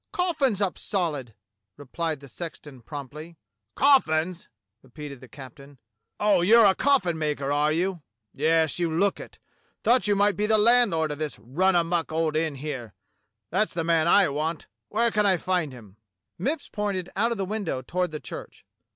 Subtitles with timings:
[0.11, 1.35] "Coffins up solid,"
[1.77, 3.37] replied the sexton promptly.
[3.55, 4.49] |( "Coffins!"
[4.81, 5.77] repeated the captain.
[6.19, 8.01] "Oh, you're a coffin maker, are you.^
[8.33, 9.37] Yes, you look it.
[9.83, 12.95] Thought you might be the landlord of this run amuck old inn here.
[13.51, 14.65] That's the man I want.
[14.91, 15.97] \Miere can I find him.^"
[16.43, 18.65] Mipps pointed out of the window toward the church.